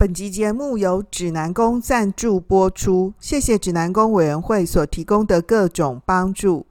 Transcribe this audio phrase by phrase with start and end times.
[0.00, 6.64] 本集节目由指南宫赞助播出，谢谢指南宫委员会所提供的各种帮助。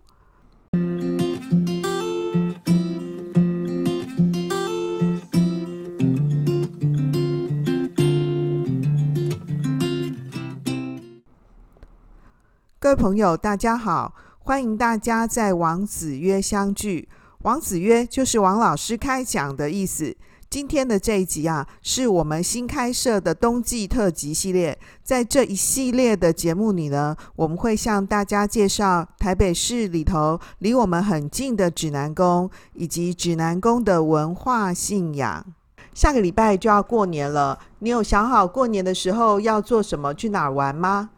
[12.80, 17.10] 各位朋友，大家好，欢迎大家在王子曰相聚。
[17.40, 20.16] 王子曰就是王老师开讲的意思。
[20.50, 24.80] 今天的这一集啊，是我们新开设的冬季特辑系列。
[25.04, 35.46] 在这一系列的节目里呢，我们会向大家介绍台北市里头离我们很近的指南宫，以及指南宫的文化信仰。
[35.94, 41.10] 下个礼拜就要过年了，你有想好过年的时候要做什么、去哪儿玩吗？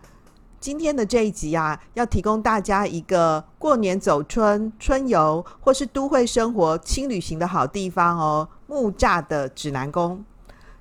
[0.59, 8.49] 今天的这一集啊，要提供大家一个过年走春、春游或是都会生活轻旅行的好地方哦。
[8.69, 10.23] 木栅的指南宫，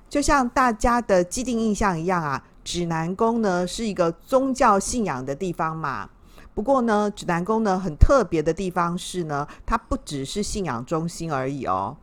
[0.07, 6.07] 就像大家的既定印象一样啊，指南宫呢是一个宗教信仰的地方嘛。
[6.53, 11.97] 不过呢，指南宫呢很特别的地方是呢，它不只是信仰中心而已哦。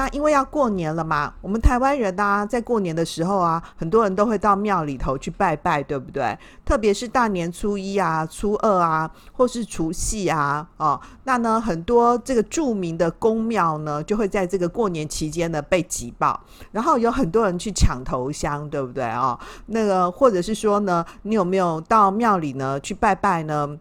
[0.00, 6.38] 那因为要过年了嘛，我们台湾人啊，在过年的时候啊，很多人都会到庙里头去拜拜，对不对？
[6.64, 16.40] 特别是大年初一啊、初二啊，或是除夕啊，哦，那呢，很多这个著名的宫庙呢，就会在这个过年期间呢被挤爆，
[16.72, 23.76] 然后有很多人去抢头香，对不对哦，那个或者是说呢，你有没有到庙里呢去拜拜呢？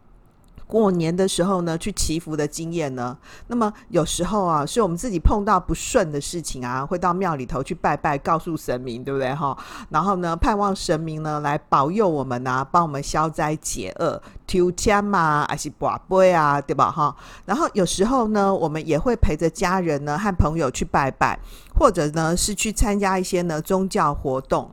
[0.70, 3.18] 过年的时候呢，去祈福的经验呢，
[3.48, 9.58] 那么有时候啊，是我们自己碰到不顺的事情啊，会到庙里头去拜拜，告诉神明，对不对哈？
[9.90, 17.16] 然后呢，盼望神明呢来保佑我们啊，帮我们消灾解厄，抽签嘛，还是博杯啊，对吧哈？
[17.46, 21.40] 然后有时候呢，我们也会陪着家人呢和朋友去拜拜，
[21.74, 24.70] 或者呢是去参加一些呢宗教活动。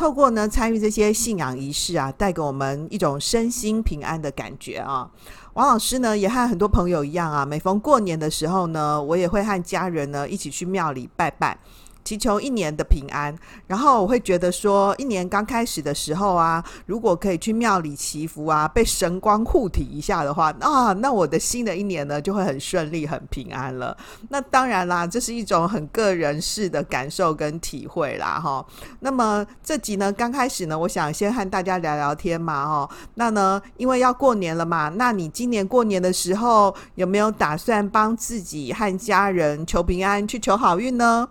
[0.00, 5.06] 透过呢参与这些信仰仪式啊，带给我们一种身心平安的感觉啊。
[5.52, 11.58] 王老师呢也和很多朋友一样啊，每逢过年的时候呢，我也会和家人呢一起去庙里拜拜。
[12.04, 13.34] 祈求一年的平安，
[13.66, 23.96] 然后我会觉得说，一年刚开始的时候啊，如果可以去庙里祈福啊，被神光护体一下的话，啊，那我的新的一年呢就会很顺利、很平安了。
[24.30, 28.64] 那当然啦，这是一种很个人式的感受跟体会啦，哈。
[29.00, 32.90] 那么这集呢，刚开始呢，我想先和大家聊聊天嘛，哈。
[33.14, 41.28] 那呢，因为要过年了嘛，那你今年过年的时候有没有打算帮自己和家人求平安、去求好运呢？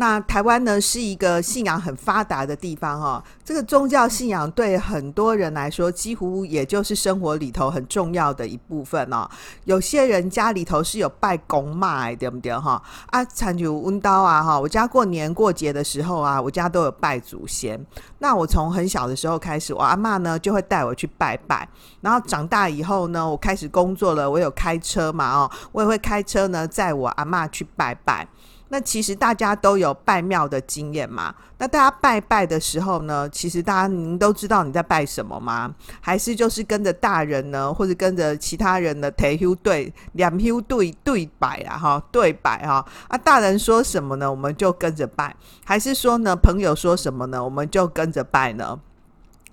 [0.00, 3.22] 那台湾呢是一个信仰很发达的地方哦。
[3.44, 9.28] 这个宗教信仰对很多人来说，几乎也就是生活里头很重要的一部分哦。
[9.64, 12.82] 有些人家里头是有拜公妈，对不对哈？
[13.08, 14.58] 啊，参就温刀啊哈。
[14.58, 17.78] 我家过年过节的时候啊，我家都有拜祖先。
[18.20, 21.68] 那我从很小的时候开始，我阿妈呢就会带我去拜拜。
[22.00, 28.26] 然后长大以后呢，我开始工作了，我有开车嘛哦，我也会开车呢载我阿妈去拜拜。
[28.72, 31.34] 那其实大家都有拜庙的经验嘛？
[31.58, 35.74] 那大家拜拜的时候呢，其实大家您都知道你在拜什么吗？
[36.00, 45.30] 还是就是跟着大人呢，或者跟着其他人的提香对两香对对拜啊哈，对拜哈啊，大人说什么呢，我们就跟着拜；
[45.64, 48.78] 还是说呢，朋友说什么呢，我们就跟着拜呢？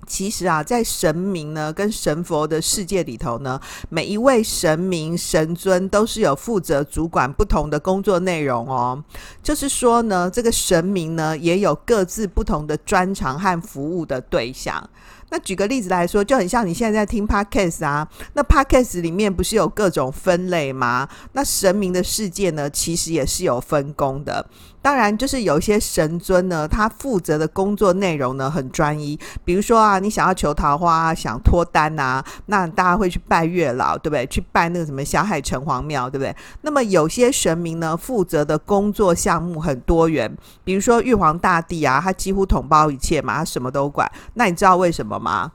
[0.07, 3.59] 其实啊，在神明呢跟神佛的世界里头呢，
[3.89, 9.03] 每一位神明神尊都是有负责主管不同的工作内容哦。
[9.43, 14.89] 就是说呢，这个神明呢也有各自不同的专长和服务的对象。
[15.29, 21.09] 那举个例子来说，就很像你现在在听 Podcast 啊，那 Podcast 里面不是有各种分类吗？
[21.33, 24.47] 那神明的世界呢，其实也是有分工的。
[24.87, 29.19] 当然，就是有一些神尊呢，他负责的工作内容呢很专一。
[29.43, 34.25] 比如说啊，你想要求桃花、想脱单啊，那大家会去拜月老，对不对？
[34.27, 36.33] 去拜那个什么小海城隍庙，对不对？
[36.61, 40.33] 那么有些神明呢，负责的工作项目很多元。
[40.63, 44.09] 比如说玉皇大帝啊，他几乎统包一切嘛，他什么都管。
[44.35, 45.51] 那你知道为什么吗？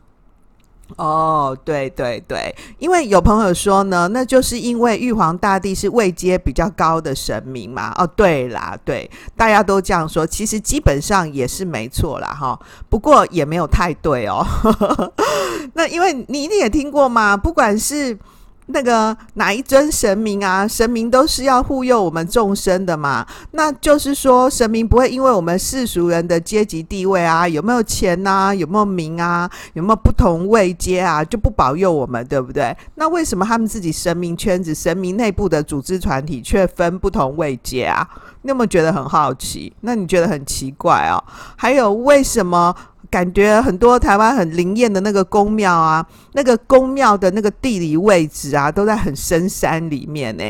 [0.97, 7.93] 哦，对对对，因为有朋友说呢，那就是因为玉皇大帝是位阶比较高的神明嘛。
[7.97, 12.59] 哦，对啦，对，大家都这样说，其实基本上也是没错啦，哈。
[12.89, 14.45] 不过也没有太对哦。
[15.75, 18.17] 那因为你一定也听过嘛，不管是
[18.67, 20.67] 那个哪一尊神明啊？
[20.67, 23.27] 神明都是要护佑我们众生的嘛。
[23.51, 32.75] 那就是说，神明不会因为我们世俗人的阶级地位啊，有没有钱啊，有没有名啊，有没有不同位阶啊，就不保佑我们，对不对？
[32.95, 38.09] 那为什么他们自己神明圈子、神明内部的组织团体却分不同位阶啊？
[38.43, 39.73] 你有没有觉得很好奇？
[39.81, 41.23] 那你觉得很奇怪哦？
[41.57, 42.75] 还有为什么？
[43.13, 50.43] 感觉很多台湾很灵验的那个宫庙啊，那个宫庙的那个地理位置啊，都在很深山里面呢、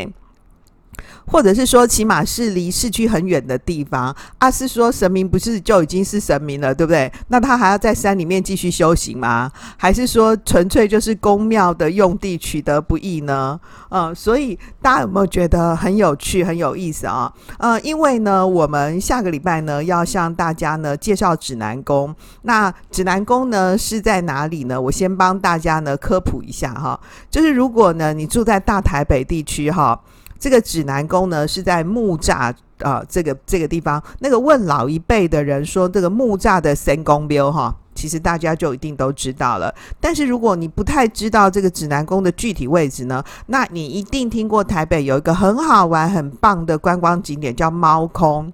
[1.27, 4.51] 或者是说，起码是离市区很远的地方啊？
[4.51, 7.11] 是说神明不是就已经是神明了，对不对？
[7.29, 9.51] 那他还要在山里面继续修行吗？
[9.77, 13.59] 还是说纯粹就是宫庙的用地取得不易呢？
[13.91, 17.33] 嗯，所以大家有没有觉得很有趣、很有意思啊？
[17.59, 22.15] 嗯，因为呢，我们下个礼拜呢要向大家呢介绍指南宫。
[22.43, 24.81] 那指南宫呢是在哪里呢？
[24.81, 26.99] 我先帮大家呢科普一下哈，
[27.31, 29.99] 就是如果呢你住在大台北地区哈。
[30.43, 34.03] 这个指南宫呢，是在木栅啊、呃，这个这个地方。
[34.19, 39.73] 那个问老一辈的人说，这个木栅的三公庙哈，其实大家就一定都知道了。
[40.01, 48.53] 但是如果你不太知道这个指南宫的具体位置呢，那你一定听过台北有一个很好玩、很棒的观光景点叫猫空。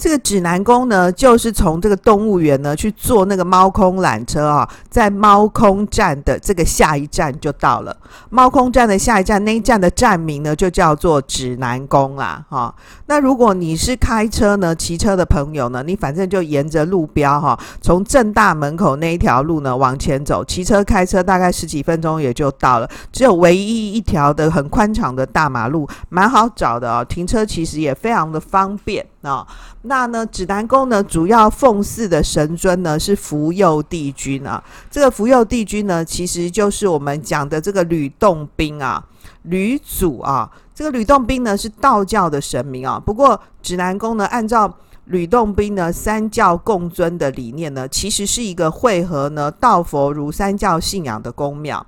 [0.00, 7.94] 这个指南宫呢，就是从这个动物园呢去坐那个猫空缆车啊，在猫空站的这个下一站就到了。
[8.30, 12.74] 猫空站的下一站，那一站的站名呢就叫做指南宫啦，哈。
[13.08, 22.88] 那如果你是开车呢、骑车的朋友呢，你反正就沿着路标哈，从正大门口那一条路呢往前走，骑车、开车大概十几分钟也就到了。
[23.12, 29.46] 只有唯一一条的很宽敞的大马路，蛮好找的哦，停车其实也非常的方便啊。
[29.82, 34.62] 那呢，指南宫呢，主要奉祀的神尊呢是福佑帝君啊。
[34.90, 39.04] 这个福佑帝君呢，其实就是我们讲的这个吕洞宾啊，
[39.42, 40.50] 吕祖啊。
[40.74, 42.98] 这个吕洞宾呢是道教的神明啊。
[42.98, 44.72] 不过指南宫呢，按照
[45.06, 51.84] 吕洞宾呢三教共尊的理念呢，其实是一个汇合呢道佛儒三教信仰的宫庙。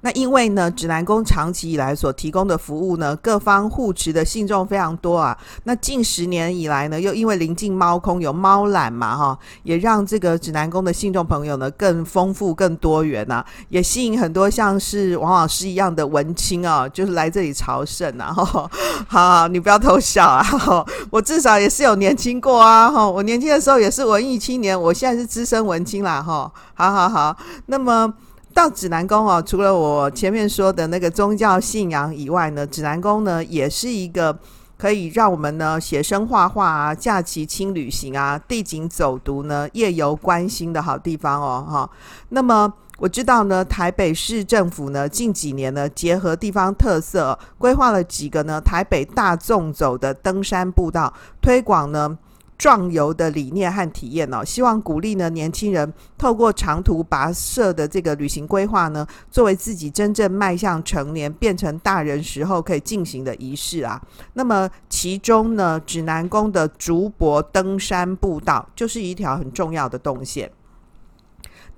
[0.00, 5.36] 那因为呢，指南宫长期以来所提供的服务呢，各方护持的信众非常多啊。
[5.64, 18.30] 那近十年以来呢，又因为临近猫空有猫缆嘛，哈，也让这个指南宫的信众朋友呢更丰富、更多元呐、啊，也吸引很多像是王老师一样的文青啊，就是来这里朝圣啊。
[18.32, 18.70] 哈，好，
[19.08, 20.46] 好，你不要偷笑啊，
[21.10, 27.36] 我至少也是有年轻过啊，哈，我年轻的时候也是文艺青年，我现在是资深文青啦，哈，好好好，
[27.66, 28.14] 那么。
[28.54, 34.36] 到指南宫哦，除了我前面说的那个宗教信仰以外呢，指南宫呢也是一个
[34.76, 41.90] 可以让我们呢写生画画啊、假期轻旅行啊、地景走读呢、夜游观星的好地方哦，哈。
[42.30, 52.18] 那么我知道呢，台北市政府呢近几年呢结合地方特色，规划了几个呢台北大众走的登山步道，推广呢。
[52.58, 64.02] 壮游的理念和体验哦，希望鼓励呢年轻人透过长途跋涉的这个旅行规划呢，作为自己真正迈向成年、变成大人时候可以进行的仪式啊。
[64.34, 70.50] 那么其中呢，指南宫的竹柏登山步道就是一条很重要的动线。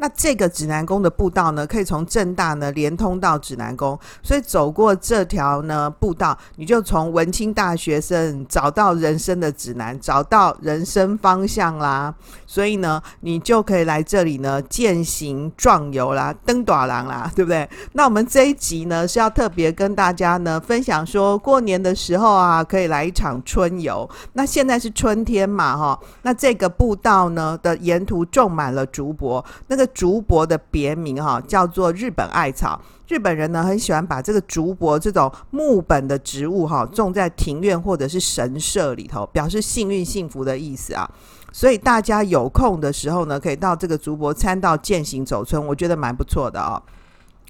[0.01, 12.15] 那这个指南宫的步道呢，可以从正大呢连通到指南宫，所以走过这条呢步道，你就从文青大学生找到人生的指南，找到人生方向啦。
[12.47, 17.69] 所以呢，你就可以来这里呢践行壮游啦，登大人啦，对不对？
[17.93, 24.09] 那我们这一集呢是要特别跟大家呢分享说，过年的时候啊，可以来一场春游。
[24.33, 29.90] 那现在是春天嘛，哈，那这个步道呢的沿途种满了竹柏，那个。
[29.95, 41.11] 竹柏的别名哈叫做日本艾草，日本人呢很喜欢把这个竹柏这种木本的植物哈种在庭院或者是神社里头，表示幸运幸福的意思啊。
[41.53, 46.83] 所以大家有空的时候呢，可以到这个竹柏参道践行走春，我觉得蛮不错的哦。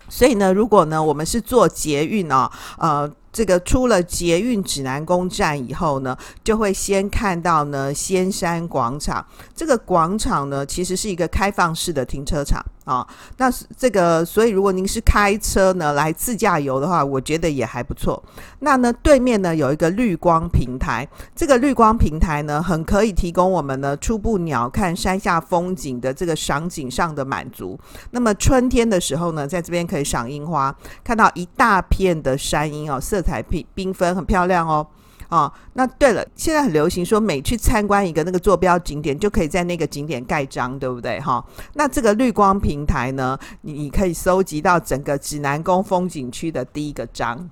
[0.09, 3.11] 所以呢，如果呢我们是坐捷运啊，呃。
[3.33, 9.25] 这个出了捷运指南宫站以后呢，就会先看到呢仙山广场。
[9.55, 12.65] 这个广场呢，其实是一个开放式的停车场。
[12.91, 13.07] 啊，
[13.37, 18.21] 那这个，所以如果您是开车呢来自驾游的话，我觉得也还不错。
[18.59, 21.07] 那呢，对面呢有一个绿光平台，
[21.37, 27.79] 这个绿光平台呢，很可以提供我们呢初步鸟瞰山下风景的这个赏景上的满足。
[28.11, 34.85] 那么春天的时候呢，在这边可以赏樱花，看到一大片的山樱哦，色彩缤缤纷，很漂亮哦。
[35.31, 41.21] 哦，那对了，现在很流行说每去参观一个那个坐标景点，就可以在那个景点盖章，对不对？
[41.21, 41.45] 哈、
[41.75, 47.49] 那这个绿光平台呢，你你可以收集到整个指南宫风景区的第一个章。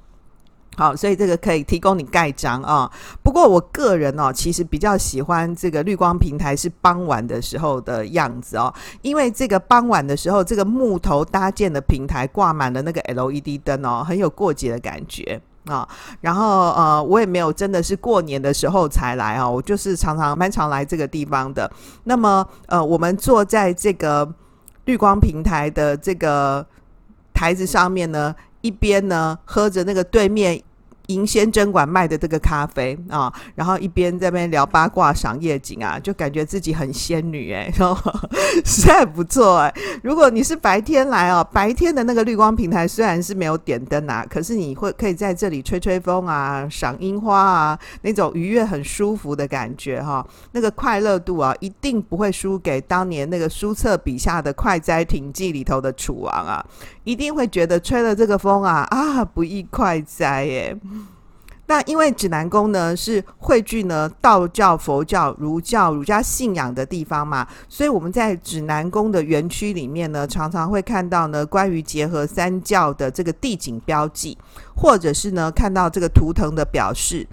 [0.77, 2.89] 好，所以这个可以提供你盖章啊。
[3.21, 15.89] 不过我个人哦，其实比较喜欢这个绿光平台是傍晚的时候的样子哦，因为这个傍晚的时候，这个木头搭建的平台挂满了那个 LED 灯哦，很有过节的感觉啊。
[16.21, 21.71] 然后呃，我也没有真的是过年的时候才来啊，我就是常常蛮常来这个地方的。
[22.05, 24.29] 那么呃，我们坐在这个
[24.87, 26.67] 绿光平台的这个
[27.33, 30.61] 台子上面呢，一边呢喝着那个对面。
[31.09, 37.71] 银仙针馆卖的这个咖啡啊，然后一边在那边聊八卦、赏夜景啊，就感觉自己很仙女哎，
[38.65, 39.75] 实在 不错哎。
[40.03, 56.65] 如果你是白天来哦，白天的那个绿光平台虽然是没有点灯啊，可是你会可以在这里吹吹风啊、赏樱花啊，那种愉悦、很舒服的感觉哈，那个快乐度啊，一定不会输给当年那个苏辙笔下的《快哉亭记》里头的楚王啊，
[57.05, 60.77] 一定会觉得吹了这个风啊啊，不亦快哉耶。
[61.69, 74.39] 那因为指南宫呢是汇聚呢道教、佛教、儒教、儒家信仰的地方嘛，所以我们在指南宫的园区里面呢，常常会看到呢关于结合三教的这个地景标记，
[74.75, 77.29] 或者是呢看到这个图腾的表示。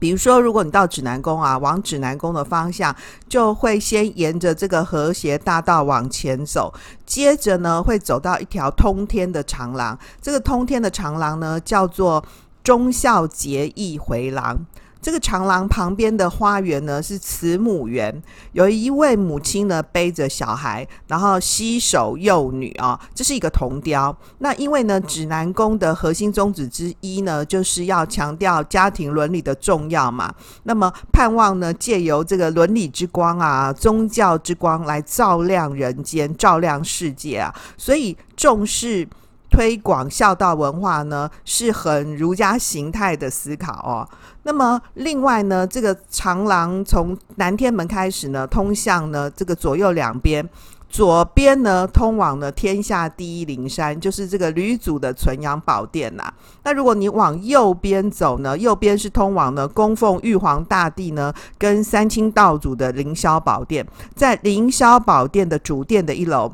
[0.00, 2.94] 比如说，如果你到指南宫啊，往指南宫的方向，
[3.28, 6.74] 就会先沿着这个和谐大道往前走，
[7.06, 12.22] 接着呢会走到一条通天的长廊，这个通天的长廊呢叫做。
[12.64, 14.56] 忠孝节义回廊，
[15.02, 24.16] 这个长廊旁边的花园呢是慈母园，有一位母亲呢背着小孩，然后携手幼女啊，这是一个铜雕。
[24.38, 30.34] 那因为呢，指南宫的核心宗旨之一呢，就是要强调家庭伦理的重要嘛。
[30.62, 39.06] 那么盼望呢，借由这个伦理之光啊，宗教之光来照亮人间，照亮世界啊，所以重视。
[39.54, 44.08] 推广孝道文化呢，是很儒家形态的思考哦。
[44.42, 50.44] 那么另外呢，这个长廊从南天门开始呢，通向呢这个左右两边，
[50.88, 56.34] 左边呢通往呢天下第一灵山，就是这个吕祖的存阳宝殿呐、啊。
[56.64, 66.52] 那如果你往右边走呢，右边是通往呢供奉玉皇大帝呢跟三清道祖的凌霄宝殿，在凌霄宝殿的主殿的一楼。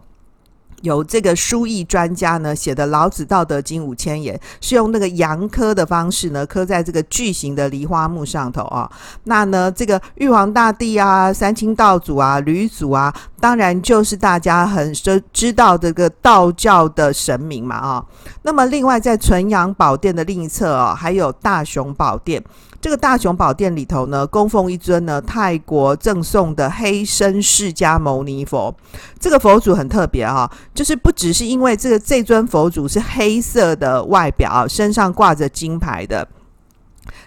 [0.83, 8.91] 有这个书艺专家呢写的《老子道德经》五千言，是用那个阳刻的方式呢刻在这个巨型的梨花木上头啊。
[9.25, 18.05] 那呢，这个玉皇大帝啊、三清道祖啊、吕祖啊，当然就是大家很知知道这个道教的神明嘛啊。
[18.43, 22.43] 那么另外在纯阳宝殿的另一侧啊，还有大雄宝殿。
[22.81, 28.75] 这个大雄宝殿里头呢，供奉一尊呢泰国赠送的黑身释迦牟尼佛。
[29.19, 36.27] 这个佛祖很特别哈，就是不只是因为这个这尊佛祖是黑色的外表，身上挂着金牌的。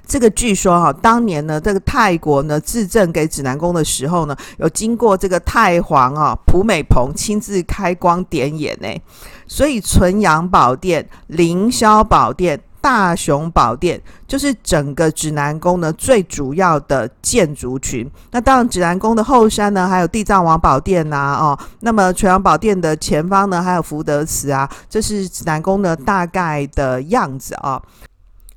[0.07, 8.87] 这个据说哈，当年呢，这个泰国呢赐赠给指南宫的时候呢，有经过这个太皇啊普美蓬亲自开光点眼呢，
[9.47, 12.59] 所以纯阳宝殿、凌霄宝殿。
[12.83, 18.11] 大雄宝殿就是整个指南宫呢最主要的建筑群。
[18.31, 27.81] 那当然，指南宫的后山呢，还有地藏王宝殿呐，哦，那么垂阳宝殿的前方呢，还有福德祠啊，这是指南宫的大概的样子啊。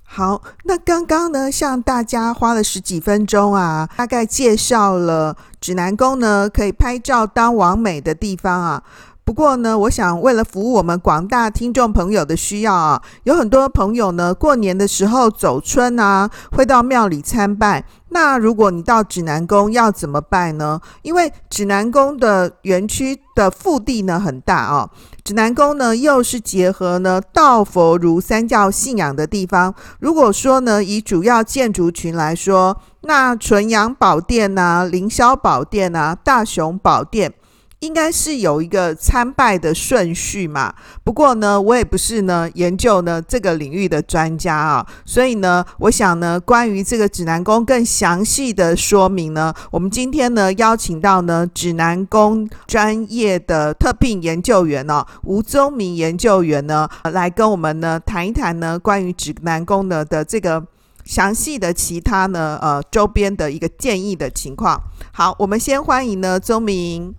[0.03, 8.83] 好，那刚刚呢，向大家花了十几分钟啊，大概介绍了指南宫呢可以拍照当王美的地方啊。
[9.27, 17.85] 不过呢，我想为了服务我们广大听众朋友的需要啊，有很多朋友呢过年的时候走春啊，会到庙里参拜。
[18.11, 20.81] 那如果你到指南宫要怎么拜呢？
[21.03, 24.89] 因为指南宫的园区的腹地呢很大哦，
[25.25, 29.75] 指南宫呢又是结合呢道佛儒三教信仰的地方。
[29.99, 37.35] 如果说呢以主要建筑群来说，那纯阳宝殿呐、啊、凌霄宝殿呐、啊、大雄宝殿。
[37.81, 60.65] 应该是有一个参拜的顺序嘛，不过呢，我也不是呢研究呢这个领域的专家啊，所以呢，我想呢，关于这个指南宫更详细的说明呢，我们今天呢邀请到呢指南宫专业的特聘研究员呢吴宗明研究员呢来跟我们呢谈一谈呢关于指南宫呢的这个
[61.05, 64.81] 详细的其他呢呃周边的一个建议的情况。
[65.13, 67.15] 好，我们先欢迎呢宗明。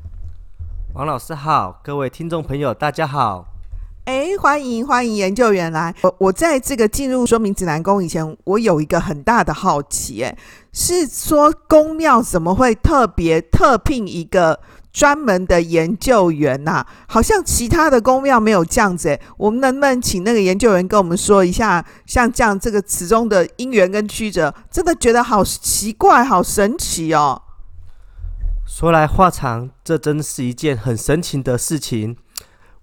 [0.97, 3.45] 王老师好，各位听众朋友大家好。
[4.05, 5.93] 哎，欢迎欢迎研究员来。
[6.01, 10.35] 我我在这个进入说明指南宫以前，我有一个很大的好奇，哎，
[10.73, 14.59] 是说宫庙怎么会特别特聘一个
[14.91, 27.43] 专门的研究员呐、好像其他的宫庙没有这样子，哎，我们能不能请那个研究员跟我们说一下，像这样这个词中的因缘跟曲折，真的觉得好奇怪，好神奇哦。
[28.79, 32.15] 说来话长，这真是一件很神奇的事情。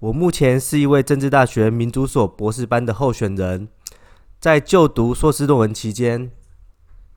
[0.00, 3.68] 我目前是一位政治大学民主所博士班的候选人，
[4.40, 6.32] 在就读硕士论文期间，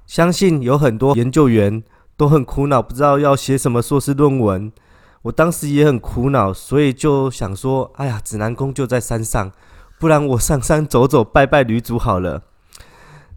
[0.06, 1.82] 相信有很多研究员
[2.16, 4.72] 都很苦恼，不知道要写什么硕士论文。
[5.24, 9.52] 我当时也很苦恼，所以就想说：“哎呀，指南宫就在山上，
[10.00, 12.44] 不然我上山走走，拜拜女主好了。”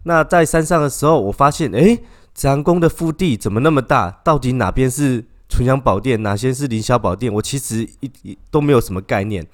[0.05, 1.97] 那在山上的时候，我发现，哎，
[2.33, 4.21] 指南宫的腹地怎么那么大？
[4.23, 5.25] 到底哪边是？
[5.53, 7.33] 纯阳宝殿，哪些是凌霄宝殿？
[7.33, 9.45] 我其实一一都没有什么概念。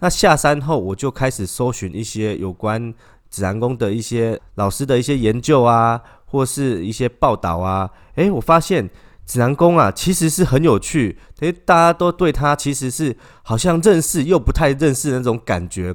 [0.00, 2.92] 那下山后，我就开始搜寻一些有关
[3.30, 7.88] 指南宫的一些老师的一些研究啊，或是一些报道啊。
[8.16, 8.90] 诶，我发现
[9.24, 11.16] 指南宫啊，其实是很有趣。
[11.38, 15.94] 诶，大家都对他其实是好像认识又不太认识的那种感觉。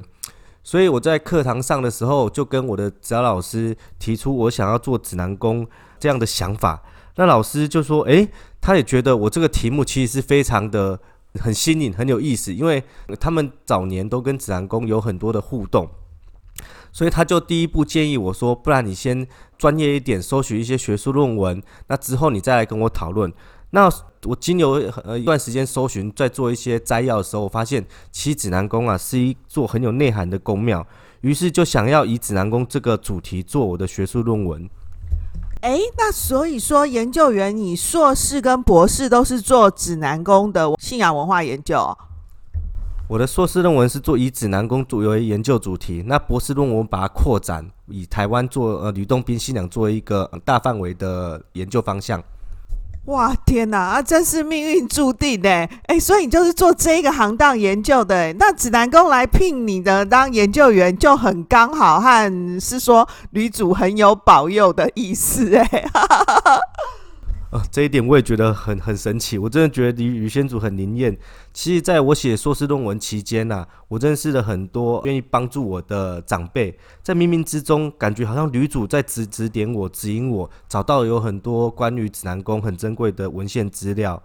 [0.64, 5.66] 所以我在课堂上的时候，就跟我的指导老师提出我想要做指南宫
[6.00, 6.82] 这样的想法。
[7.16, 8.28] 那老师就说：“诶。”
[8.62, 11.00] 他也觉得我这个题目其实是非常的
[11.40, 12.84] 很新颖、很有意思，因为
[13.18, 15.88] 他们早年都跟指南宫有很多的互动，
[16.92, 19.26] 所以他就第一步建议我说：“不然你先
[19.56, 23.32] 专业一点，搜寻一些学术论文，那之后你再来跟我讨论。”
[23.72, 23.88] 那
[24.24, 24.72] 我经由
[25.04, 30.86] 呃一段时间搜寻，在做一些摘要的时候，我发现其实指南宫啊是一座很有内涵的宫庙，
[31.22, 34.68] 于是就想要以指南宫这个主题做我的学术论文。
[35.62, 41.98] 哎，那所以说，研究员，你硕士跟博士都是做指南宫的信仰文化研究哦？
[43.06, 52.22] 我的硕士论文是做以指南宫作为研究主题，那博士论文把它扩展，以台湾做呃吕洞宾信仰作为一个大范围的研究方向。
[53.10, 55.50] 哇天哪，啊真是命运注定的
[55.86, 65.84] 哎，所以你就是做这个行当研究的，那指南宫来聘你的当研究员就很刚好，和是说女主很有保佑的意思哎。
[67.50, 71.16] 哈哈哈哈啊，这一点我也觉得很很神奇，我真的觉得李宇先祖很灵验。
[71.52, 84.22] 其实，在我写硕士论文期间呐、啊，我认识了很多愿意帮助我的长辈，在冥冥之中，感觉好像女主在指指点我、指引我，找到有很多关于指南宫很珍贵的文献资料。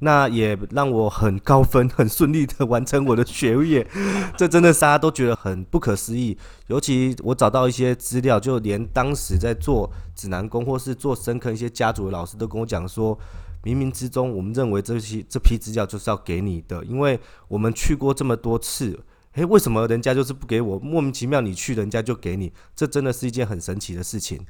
[0.00, 3.86] 那也让我很高分，很顺利的完成我的学业，
[4.36, 6.36] 这真的大家都觉得很不可思议。
[6.66, 13.18] 尤其我找到一些资料，就连当时在做指南宫或是做深坑一些家族的老师都跟我讲说，
[13.62, 17.18] 冥冥之中，我们认为这些这批资料就是要给你的，因为
[17.48, 18.98] 我们去过这么多次，
[19.32, 20.78] 诶，为什么人家就是不给我？
[20.78, 24.40] 莫名其妙你去，人家就给你，这真的是一件很神奇的事情。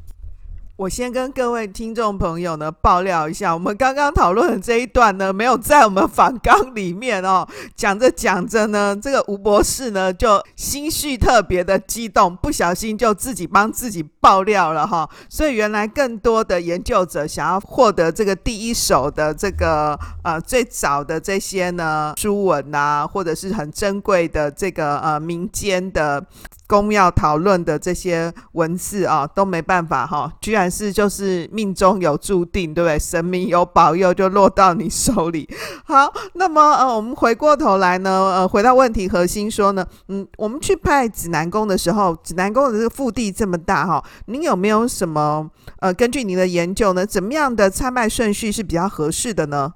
[0.77, 7.49] 我先跟各位听众朋友呢爆料一下，我们刚刚讨论的这一段呢，没有在我们访纲里面哦。
[7.75, 15.09] 讲着讲着呢，这个吴博士呢就心绪特别的激动，不小心就自己帮自己爆料了哈。
[15.31, 26.23] 所以原来更多的研究者想要获得这个第一手的这个呃最早的这些呢书文啊，或者是很珍贵的这个呃民间的。
[26.66, 32.98] 宫庙讨论的这些文字啊，都没办法哈，居然是就是命中有注定，对不对？
[32.98, 35.48] 神明有保佑，就落到你手里。
[35.87, 45.48] 好，那么呃，我们回过头来呢，呃，回到问题核心说呢，嗯，我们去拜指南宫的时候，指南宫的这个腹地这么大哈，您有没有什么
[45.79, 49.72] 呃，根据您的研究呢，怎么样的参拜顺序是比较合适的呢？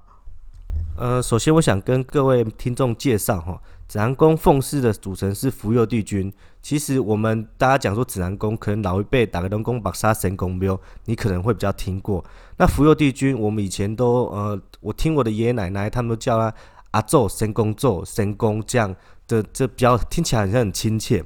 [0.97, 3.59] 呃，首先我想跟各位听众介绍哈。
[3.91, 6.31] 指南宫奉祀的主神是福佑帝君。
[6.61, 12.23] 其实我们大家讲说指南宫，可能老一辈打个东宫把杀神宫庙，你可能会比较听过。
[12.55, 16.53] 那福佑帝君，我们以前都呃，我听我的爷爷奶奶他们都叫他
[16.91, 18.95] 阿祖神公祖神宫这样
[19.27, 21.21] 的，这比较听起来好像很亲切。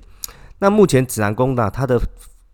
[0.58, 2.02] 那目前指南宫呢，它的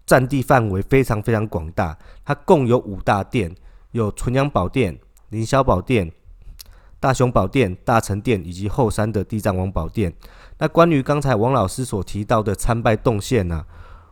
[0.05, 3.55] 占地范围非常非常广大，它共有五大殿，
[3.91, 6.11] 有纯阳宝殿、凌霄宝殿。
[7.01, 10.13] 大雄宝殿、大成殿以及后山的地藏王宝殿。
[10.59, 13.65] 那关于刚才王老师所提到的参拜动线呢、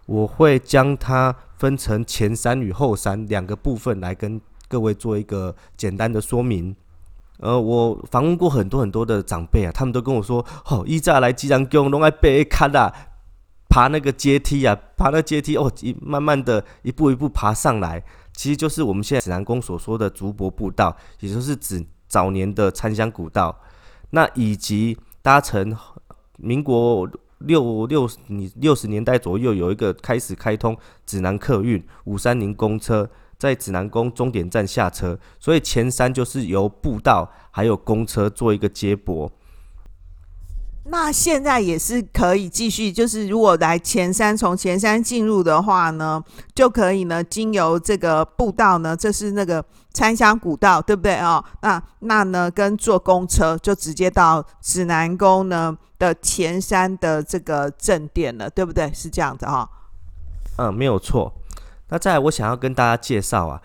[0.08, 6.76] 我会将它分成前山与后山两个部分来跟各位做一个简单的说明。
[7.38, 12.92] 呃，我访问过很多很多的长辈啊，他们都跟我说：“哦，一再来指南宫，拢爱背卡啦，
[13.70, 23.62] 爬那个阶梯啊，爬那阶梯哦，一慢慢的一步一步爬上来，其实就是我们现在指南宫所说的竹柏步道，也就是指。”早年的参香古道，
[24.10, 25.78] 那以及搭乘
[26.38, 39.32] 民国六六你六十年代左右有一个开始开通指南客运五三零公车在指南宫终点站下车，所以前山就是由步道还有公车做一个接驳。
[40.92, 46.24] 那现在也是可以继续，就是如果来前山从前山进入的话呢，
[46.56, 49.64] 就可以呢经由这个步道呢，这是那个
[50.00, 51.44] 参香古道，对不对哦？
[51.62, 58.90] 那那呢跟坐公车就直接到指南宫呢的前山的这个正殿了，对不对？
[58.94, 59.70] 是这样子哈、哦。
[60.56, 61.34] 嗯，没有错。
[61.90, 63.62] 那再来，我想要跟大家介绍啊，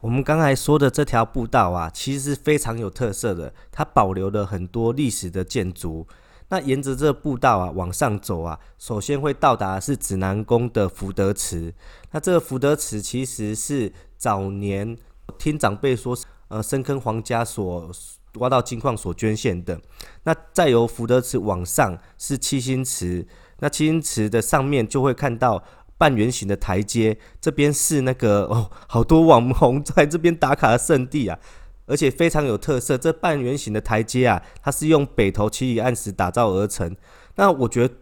[0.00, 6.06] 我们刚才说的这条步道啊，其实是非常有特色的，它保留了很多历史的建筑。
[6.50, 11.72] 那沿着这个步道啊往上走啊，首先会到达的是指南宫的福德池。
[12.10, 14.94] 那这个福德池其实是早年
[15.38, 16.16] 听长辈说，
[16.48, 17.90] 呃，深坑皇家所
[18.34, 19.80] 挖到金矿所捐献的。
[20.24, 23.26] 那再由福德池往上是七星池，
[23.60, 25.62] 那七星池的上面就会看到
[25.96, 31.38] 半圆形的台阶，这边是那个 哦，好多网红在这边打卡的圣地啊。
[31.86, 36.96] 而且非常有特色，这半圆形的台阶啊，它是用北投奇里岸石打造而成。
[37.34, 37.94] 那我觉得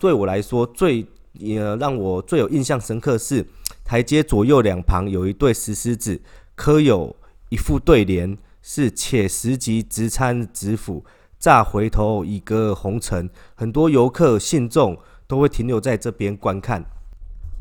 [0.00, 1.06] 对我来说最
[1.40, 3.46] 呃让我最有印象深刻是
[3.84, 6.20] 台阶左右两旁有一对石狮子，
[6.58, 7.14] 刻有
[7.50, 11.04] 一副对联，是“且时疾直参直府，
[11.38, 13.30] 乍回头已隔红尘”。
[13.54, 16.84] 很多游客信众都会停留在这边观看。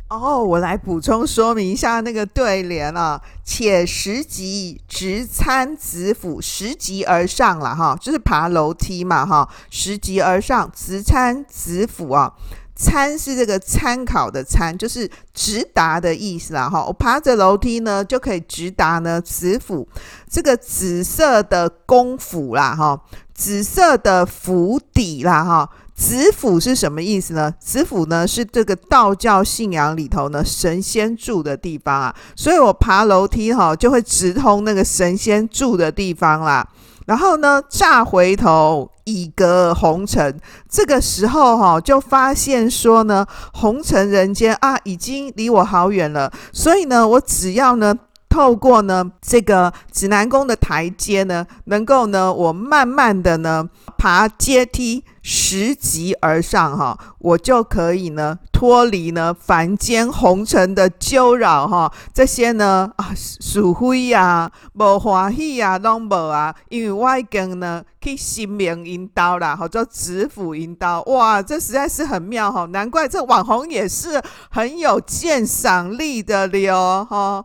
[0.10, 12.33] 哦，我来补充说明一下那个对联啊，“且时疾直参直府，拾级而上了哈，就是爬楼梯嘛哈，拾级而上，直参直府啊，
[12.77, 16.85] 参是这个参考的参，就是直达的意思啦哈。
[16.85, 19.87] 我爬着楼梯呢，就可以直达呢子府，
[20.29, 23.01] 这个紫色的宫府啦哈，
[23.33, 27.51] 紫色的府邸啦哈。”子府是什么意思呢？
[27.59, 36.63] 子府呢是这个道教信仰里头呢神仙住的地方啊，所以我爬楼梯哈就会直通那个神仙住的地方啦。
[37.07, 40.37] 然后呢，乍回头已隔红尘，
[40.69, 47.97] 这个时候哈就发现说呢，红尘人间啊已经离我好远了，所以呢，我只要呢。
[48.38, 74.21] 透过呢这个指南宫的台阶呢，能够呢我慢慢的呢爬阶梯拾级而上哈，我就可以呢脱离呢凡间红尘的纠扰哈，这些呢啊鼠灰呀、无欢喜呀拢无啊，因为我已经呢去神明引导啦，或者指府引导，哇，这实在是很妙哈，难怪这网红也是
[74.52, 77.43] 很有鉴赏力的了哈。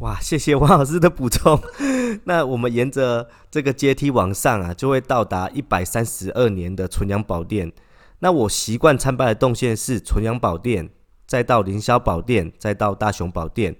[0.00, 1.58] 哇，谢谢王老师的补充。
[2.24, 7.72] 那我们沿着这个阶梯往上啊，就会到达一百三十二年的纯阳宝殿。
[8.18, 10.90] 那我习惯参拜的动线是纯阳宝殿，
[11.26, 13.74] 再到凌霄宝殿，再到大雄宝殿。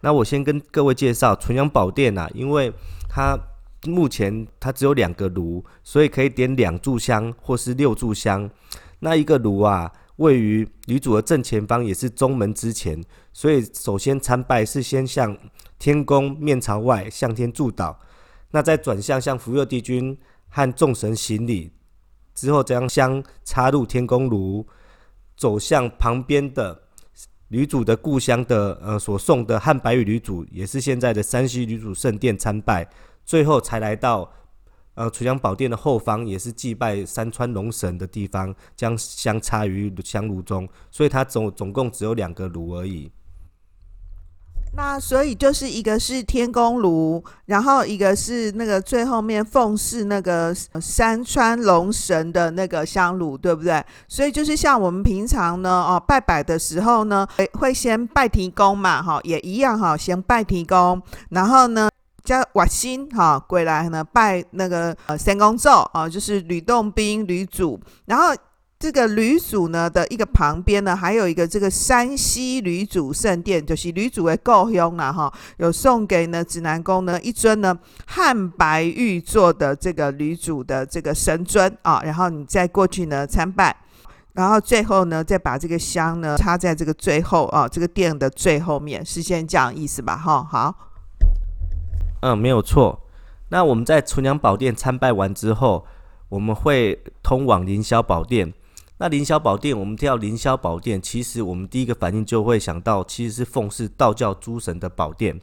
[0.00, 2.72] 那我先跟各位介绍纯阳宝殿啊，因为
[3.08, 3.38] 它
[3.86, 8.50] 目前它只有两个炉，所以可以点两炷香或是六炷香。
[9.00, 9.92] 那一个炉啊。
[10.18, 13.00] 位于女主的正前方，也是中门之前，
[13.32, 15.38] 所以首先参拜是先向
[15.78, 17.96] 天宫面朝外向天祝祷，
[18.50, 21.72] 那再转向向福佑帝君和众神行礼，
[22.34, 24.66] 之后将香插入天宫炉，
[25.36, 26.82] 走向旁边的
[27.48, 32.88] 女主的故乡的呃所送的汉白玉女主，也是现在的山西女主圣殿参拜，
[33.24, 34.32] 最后才来到。
[34.94, 43.08] 呃，楚江宝殿的后方也是祭拜山川龙神的地方，将香插于香炉中，所以它总总共只有两个炉而已。
[44.74, 53.84] 那所以就是一个是天公炉，然后一个是那个最后面奉祀那个山川龙神的那个香炉，对不对？
[54.06, 61.00] 所以就是像我们平常呢，哦，拜拜的时候呢，会会先拜天公嘛，哈，也一样哈，先拜天公，
[61.30, 61.88] 然后呢。
[62.24, 67.80] 叫瓦辛哈归来呢，拜那个呃三公咒啊，就是吕洞宾吕祖。
[68.04, 68.34] 然后
[68.80, 75.32] 这个吕祖呢的一个旁边呢，还有一个这个山西吕祖圣殿，就是吕祖的故乡了哈。
[75.56, 82.00] 有送给呢指南宫呢一尊呢汉白玉做的这个吕祖的这个神尊啊。
[82.04, 83.76] 然后你再过去呢参拜，
[84.34, 90.16] 然后最后呢再把这个香呢插在这个最后啊这个殿的最后面，是先这样意思吧？
[90.16, 90.72] 哈，好。
[92.20, 93.00] 嗯，没有错。
[93.48, 95.84] 那我们在纯阳宝殿参拜完之后，
[96.28, 98.54] 我们会通往凌霄宝殿。
[98.98, 105.40] 那凌霄宝殿，我们提到凌霄宝殿，其实我们第一个反应就会想到，其实是奉祀道教诸神的宝殿。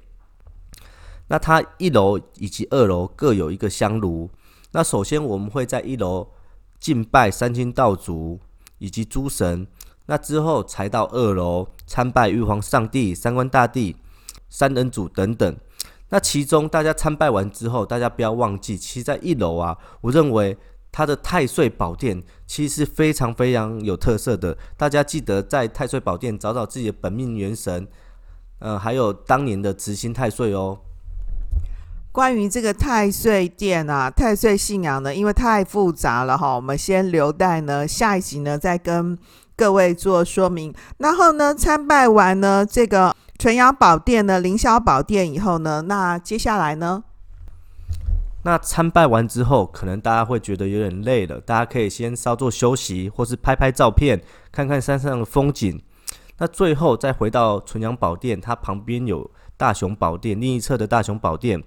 [1.28, 4.30] 那它一楼以及二楼各有一个香炉。
[4.72, 6.28] 那首先我们会在一楼
[6.80, 8.40] 敬拜三清道祖，
[8.78, 9.66] 以及诸神。
[10.08, 13.96] 那之后才到二楼参拜玉皇上帝、三官大帝、
[14.50, 15.58] 三恩主等等。
[16.10, 20.56] 那其中大家参拜完之后，大家不要忘记，其实在一楼啊，我认为
[20.98, 24.58] 它的太岁宝殿其实是非常非常有特色的。
[24.78, 27.86] 大家记得在太岁宝殿找找自己的本命元神，
[28.60, 30.80] 呃，还有当年的值星太岁哦。
[32.14, 39.20] 关于这个太岁殿啊，太岁信仰呢，因为太复杂了哈，我们先留待呢下一集呢再跟
[39.58, 40.74] 各位做说明。
[41.00, 47.04] 然后呢，参拜完呢这个纯阳宝殿呢、凌霄宝殿以后呢，那接下来呢？
[48.46, 55.82] 那参拜完之后，可能大家会觉得有点累了，大家可以先稍作休息，或是拍拍照片，看看山上的风景。
[56.38, 59.28] 那最后再回到纯阳宝殿，它旁边有
[59.58, 61.64] 大雄宝殿，另一侧的大雄宝殿。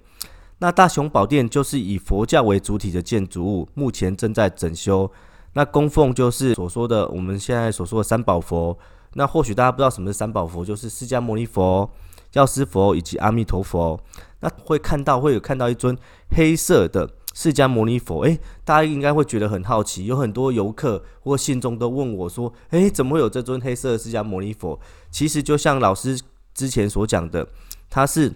[0.59, 5.11] 那大雄宝殿就是以佛教为主体的建筑物，目前正在整修。
[5.51, 8.77] 那供奉就是所说的我们现在所说的三宝佛。
[9.15, 11.89] 那或许大家不知道什么是三宝佛，就是释迦牟尼佛、
[12.33, 13.99] 药师佛以及阿弥陀佛。
[14.41, 15.97] 那会看到会有看到一尊
[16.29, 20.05] 黑色的释迦牟尼佛，诶，大家应该会觉得很好奇。
[20.05, 24.79] 有很多游客或信众都问我说，诶，怎么会有这尊黑色的释迦牟尼佛？
[25.09, 26.19] 其实就像老师
[26.53, 27.47] 之前所讲的，
[27.89, 28.33] 它是。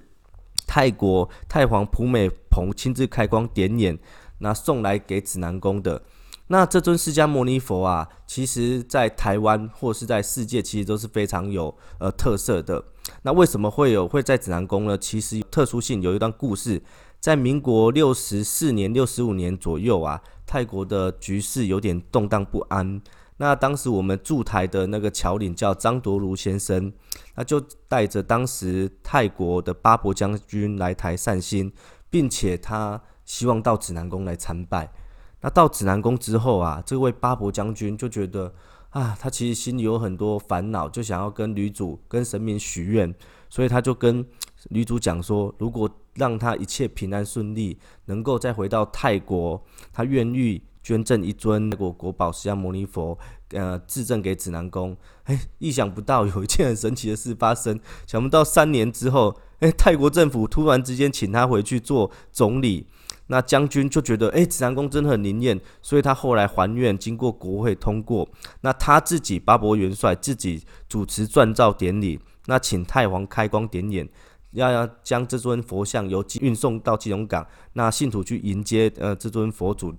[0.66, 4.00] 泰国太皇普美蓬亲自开光点眼，
[4.40, 6.02] 那送来给指南宫的。
[6.48, 12.86] 那这尊释迦牟尼佛啊，其实在台湾或是在世界，其实都是非常有呃特色的。
[13.24, 14.98] 那为什么会有会在指南宫呢？
[14.98, 16.82] 其实特殊性有一段故事，
[17.20, 23.02] 在民国六十四年、六十五年左右啊，泰国的局势有点动荡不安。
[23.38, 26.94] 那当时我们驻台的那个侨领叫张铎如先生，
[27.36, 31.74] 那就带着当时泰国的巴伯将军来台散心，
[32.10, 34.94] 并且他希望到指南宫来参拜。
[35.42, 38.54] 那到指南宫之后啊，这位巴伯将军就觉得
[38.94, 43.14] 啊，他其实心里有很多烦恼，就想要跟女主、跟神明许愿，
[43.50, 44.26] 所以他就跟
[44.70, 50.64] 女主讲说，如果让他一切平安顺利，能够再回到泰国，他愿意。
[50.84, 53.18] 捐赠一尊泰国国宝释迦牟尼佛，
[53.52, 54.98] 呃，自赠给指南宫。
[55.24, 57.80] 哎，意想不到有一件很神奇的事发生。
[58.06, 62.86] 想不到三年之后，哎， 泰国政府突然之间请他回去做总理。
[63.28, 68.28] 那将军就觉得，哎，指南宫真的很灵验，所以他后来还愿，经过国会通过。
[68.62, 74.08] 那他自己巴伯元帅自己主持钻诏典礼，那请太皇开光点眼，
[74.52, 79.94] 要要将这尊佛像由运送到基隆港，那信徒去迎接呃这尊佛祖。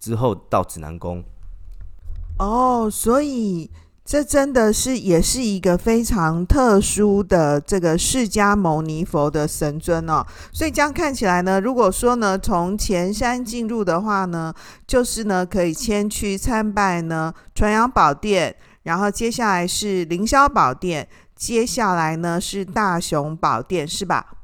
[0.00, 1.24] 之后到指南宫，
[2.38, 3.70] 哦，所以
[4.04, 10.22] 这真的是也是一个非常特殊的这个释迦牟尼佛的神尊哦。
[10.52, 14.52] 所以这样看起来呢，如果说呢从前山进入的话呢，
[14.86, 24.36] 就是呢可以先去参拜呢纯阳宝殿，然后接下来是凌霄宝殿，接下来呢是大雄宝殿，是吧？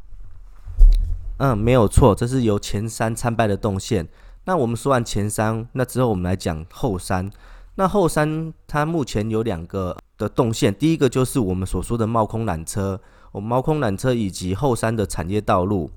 [1.37, 4.09] 嗯，没有错，这是由前山参拜的动线。
[4.47, 7.31] 那我们说完前山，那之后我们来讲后山。
[7.77, 13.01] 那后山它目前有两个的动线，第一个就是我们所说的猫空缆车，
[13.33, 15.91] 我们猫空缆车以及后山的产业道路。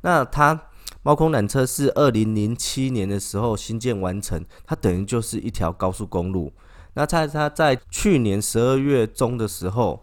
[0.00, 0.60] 那它
[1.02, 6.52] 猫空缆车是二零零七年的时候新建完成，它等于就是一条高速公路。
[6.94, 10.02] 那在它在去年十二月中的时候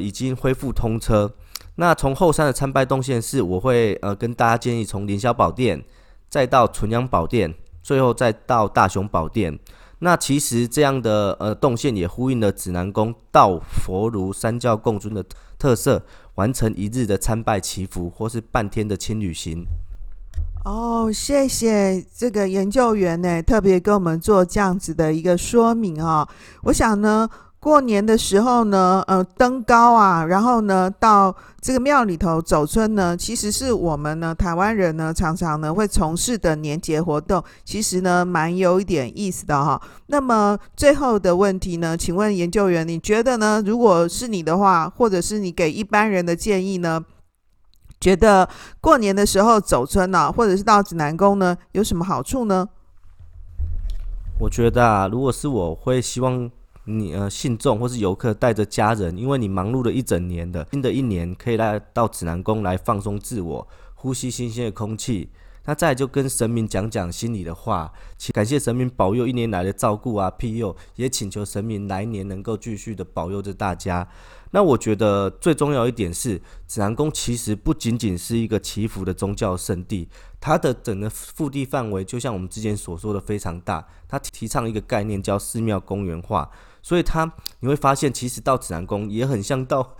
[0.00, 1.32] 已经恢复通车。
[1.74, 5.84] 那从后山的参拜动线是，我会呃跟大家建议从凌霄宝殿。
[6.28, 7.54] 再到纯阳宝殿，
[7.84, 9.56] 最后再到大雄宝殿。
[9.98, 15.24] 那其实这样的呃动线也呼应了指南宫道佛儒三教共尊的
[15.58, 16.02] 特色，
[16.34, 19.66] 完成一日的参拜祈福，或是半天的轻旅行。
[20.64, 26.28] 哦，谢谢这个研究员呢，特别跟我们做这样子的一个说明啊、
[26.64, 27.28] 我想呢。
[27.58, 39.80] 过年的时候呢，呃，登高啊，然后呢，到这个庙里头走村呢，其实是我们呢台湾人呢常常呢会从事的年节活动，其实呢蛮有一点意思的哈。
[40.06, 43.60] 那么最后的问题呢，请问研究员，你觉得呢？
[43.66, 47.04] 如果是你的话，或者是你给一般人的建议呢？
[48.00, 48.48] 觉得
[48.80, 52.68] 过年的时候走村呢，或者是到指南宫呢，有什么好处呢？
[54.38, 56.48] 我觉得啊，如果是我会希望。
[56.88, 65.28] 你呃，信众或是游客带着家人，因为你忙碌了一整年的，新的一年可以来到指南宫来放松自我，呼吸新鲜的空气，
[65.64, 74.08] 那再就跟神明讲讲心里的话，请感谢神明保佑一年来的照顾啊庇佑，也请求神明来年能够继续的保佑着大家。
[74.52, 80.08] 那我觉得最重要一点是，指南宫其实不仅仅是一个祈福的宗教圣地，
[80.40, 83.86] 它的整个腹地范围就像我们之前所说的非常大。
[84.08, 86.48] 它提倡一个概念叫寺庙公园化，
[86.86, 89.96] 所以它你会发现，其实到指南宫也很像到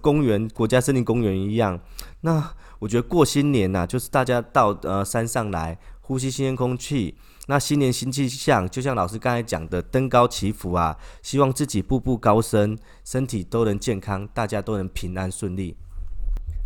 [0.00, 1.80] 公园、国家森林公园一样。
[2.20, 7.16] 那我觉得过新年呐、就是大家到呃山上来呼吸新鲜空气。
[7.48, 15.76] 那新年新气象，就像老师刚才讲的，登高祈福啊，希望自己步步高升，身体都能健康，大家都能平安顺利。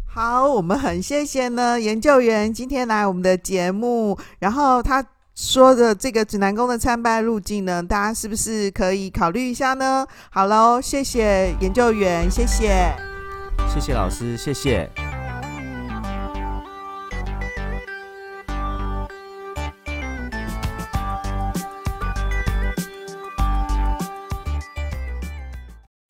[0.07, 5.03] 好，我们很谢谢呢研究员今天来我们的节目，然后他
[5.35, 10.07] 说的这个指南宫的参拜路径呢，大家是不是可以考虑一下呢？
[10.31, 12.95] 好喽，谢谢研究员，谢谢，
[13.73, 14.90] 谢谢老师，谢谢。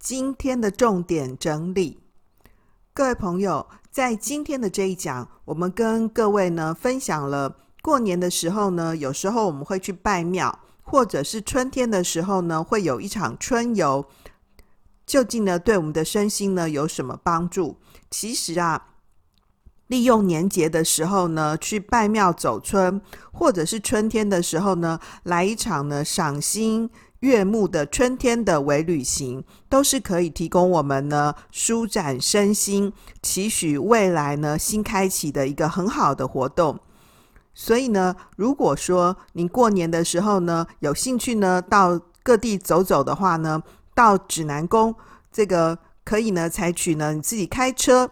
[0.01, 2.01] 今天的重点整理，
[2.93, 14.07] 各位朋友，在今天的这一讲，我们跟各位呢分享了过年的时候呢，有时候我们会去拜庙，或者是春天的时候呢，会有一场春游，
[15.05, 17.79] 究竟呢对我们的身心呢有什么帮助？
[18.09, 18.87] 其实啊，
[19.89, 23.01] 利用年节的时候呢，去拜庙走春，
[23.33, 36.79] 或者是春天的时候呢，来一场呢赏心悦目的春天的微旅行，都是可以提供我们呢舒展身心、期许未来呢新开启的一个很好的活动。
[37.55, 43.63] 所以呢，如果说您过年的时候呢有兴趣呢到各地走走的话呢，
[43.95, 44.95] 到指南宫
[45.31, 48.11] 这个可以呢采取呢你自己开车。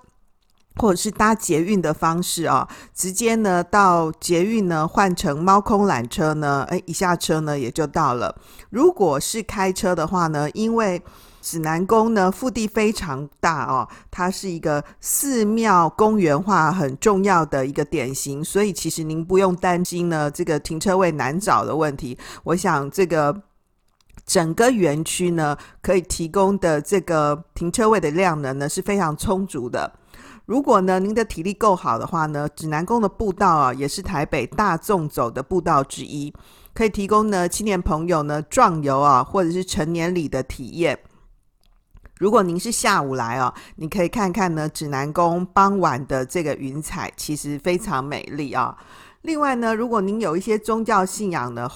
[0.77, 8.35] 或者是搭捷运的方式啊，直接呢到捷运呢换成猫空缆车呢，诶，一下车呢也就到了。
[8.71, 11.03] 如果是开车的话呢，因为
[11.41, 22.17] 指南宫呢腹地非常大哦，它是一个寺庙公园化很重要的一个典型，所以其实您不用担心呢这个停车位难找的问题。
[22.45, 23.43] 我想这个
[24.27, 29.93] 整个园区呢可以提供的这个停车位的量能呢是非常充足的。
[30.47, 36.33] 如果呢，您的体力够好的话呢，指南宫的步道啊，也是台北大众走的步道之一，
[36.75, 40.99] 可以提供呢青年朋友呢壮游啊，或者是成年礼的体验。
[42.21, 48.77] 如果您是下午来啊，你可以看看呢指南宫傍晚的这个云彩，其实非常美丽啊。
[49.23, 51.67] 另外呢，如果您有一些宗教信仰呢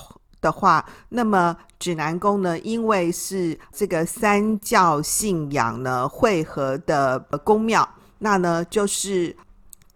[0.42, 7.88] 的话，那么指南宫呢，因为是这个三教信仰呢汇合的宫庙。
[8.18, 9.34] 那呢，就是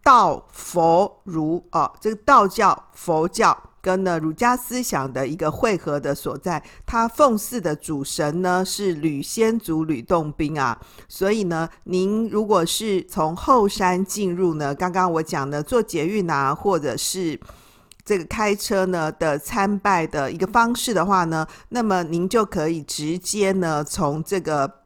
[0.02, 6.62] 道、佛、儒哦，这个道教、佛教跟呢儒家思想的一个汇合的所在。
[6.86, 17.38] 他奉祀的主神呢是吕先祖吕洞宾啊，所以呢，您如果是从后山进入呢，刚刚我讲的坐捷运啊，或者是
[18.04, 24.82] 这个开车呢的参拜的一个方式的话呢，那么您就可以直接呢从这个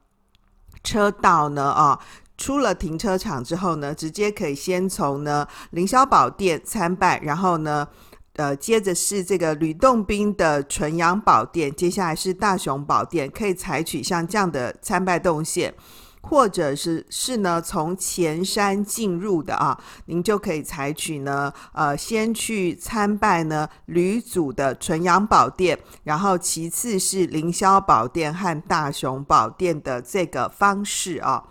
[0.82, 1.98] 车道呢啊。
[2.38, 7.86] 出了停车场之后呢，直接可以先从呢凌霄宝殿参拜，然后呢，
[8.34, 15.74] 呃，接着是这个吕洞宾的纯阳宝殿，接下来是大雄宝殿，可以采取像这样的参拜动线，
[16.22, 31.44] 或者是是呢从前山进入的啊，您就可以采取呢，呃，先去参拜呢吕祖的纯阳宝殿，然后其次是凌霄宝殿和大雄宝殿的这个方式啊。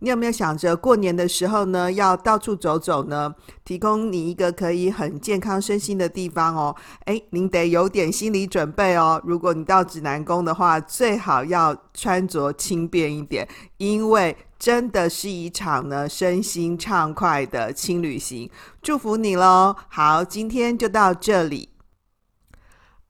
[0.00, 3.34] 你有没有想着过年的时候呢，要到处走走呢？
[3.64, 6.76] 提供你一个可以很健康身心的地方哦。
[7.06, 9.20] 诶，您得有点心理准备哦。
[9.24, 18.50] 如果你到指南宫的话，最好要穿着轻便一点，因为真的是一场呢身心畅快的轻旅行。
[18.82, 19.74] 祝福你喽！
[19.88, 21.70] 好，今天就到这里。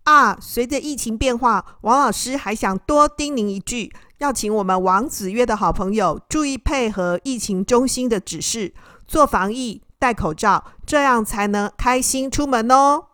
[0.04, 3.92] 啊，随着疫情变化，王老师还想多叮咛一句。
[4.18, 8.72] 要请我们王子约的好朋友注意配合疫情中心的指示，
[9.06, 13.04] 做防疫、戴口罩，这样才能开心出门哦。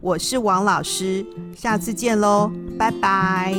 [0.00, 3.54] 我是王老师，下次见喽，拜拜。